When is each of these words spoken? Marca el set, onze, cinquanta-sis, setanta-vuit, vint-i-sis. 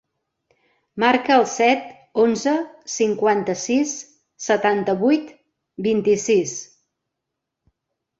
Marca 1.01 1.33
el 1.41 1.43
set, 1.49 1.83
onze, 2.23 2.53
cinquanta-sis, 2.93 3.93
setanta-vuit, 4.47 5.29
vint-i-sis. 5.89 6.55